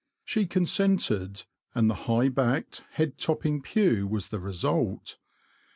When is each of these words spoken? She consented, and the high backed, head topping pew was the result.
She 0.25 0.47
consented, 0.47 1.43
and 1.75 1.87
the 1.87 1.93
high 2.09 2.29
backed, 2.29 2.83
head 2.93 3.19
topping 3.19 3.61
pew 3.61 4.07
was 4.07 4.29
the 4.29 4.39
result. 4.39 5.19